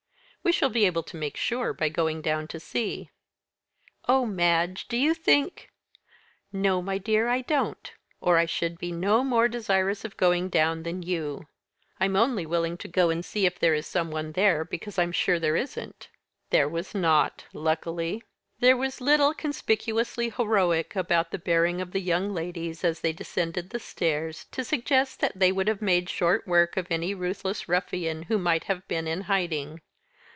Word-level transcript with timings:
"We 0.43 0.51
shall 0.51 0.69
be 0.69 0.87
able 0.87 1.03
to 1.03 1.17
make 1.17 1.37
sure 1.37 1.71
by 1.71 1.89
going 1.89 2.23
down 2.23 2.47
to 2.47 2.59
see." 2.59 3.11
"Oh, 4.07 4.25
Madge, 4.25 4.87
do 4.87 4.97
you 4.97 5.13
think" 5.13 5.69
"No, 6.51 6.81
my 6.81 6.97
dear, 6.97 7.27
I 7.27 7.41
don't, 7.41 7.93
or 8.19 8.39
I 8.39 8.47
should 8.47 8.79
be 8.79 8.91
no 8.91 9.23
more 9.23 9.47
desirous 9.47 10.03
of 10.03 10.17
going 10.17 10.49
down 10.49 10.81
than 10.81 11.03
you. 11.03 11.47
I'm 11.99 12.15
only 12.15 12.47
willing 12.47 12.75
to 12.79 12.87
go 12.87 13.11
and 13.11 13.23
see 13.23 13.45
if 13.45 13.59
there 13.59 13.75
is 13.75 13.85
some 13.85 14.09
one 14.09 14.31
there 14.31 14.65
because 14.65 14.97
I'm 14.97 15.11
sure 15.11 15.39
there 15.39 15.55
isn't." 15.55 16.09
There 16.49 16.67
was 16.67 16.95
not 16.95 17.45
luckily. 17.53 18.23
There 18.59 18.75
was 18.75 18.99
little 18.99 19.35
conspicuously 19.35 20.31
heroic 20.31 20.95
about 20.95 21.29
the 21.29 21.37
bearing 21.37 21.79
of 21.81 21.91
the 21.91 22.01
young 22.01 22.33
ladies 22.33 22.83
as 22.83 23.01
they 23.01 23.13
descended 23.13 23.69
the 23.69 23.79
stairs 23.79 24.47
to 24.53 24.63
suggest 24.63 25.19
that 25.19 25.33
they 25.37 25.51
would 25.51 25.67
have 25.67 25.83
made 25.83 26.09
short 26.09 26.47
work 26.47 26.77
of 26.77 26.87
any 26.89 27.13
ruthless 27.13 27.69
ruffian 27.69 28.23
who 28.23 28.39
might 28.39 28.63
have 28.63 28.85
been 28.87 29.07
in 29.07 29.21
hiding. 29.21 29.81